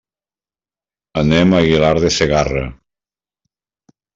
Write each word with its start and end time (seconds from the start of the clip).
Anem 1.23 1.53
a 1.57 1.61
Aguilar 1.65 1.93
de 2.07 2.13
Segarra. 2.17 2.65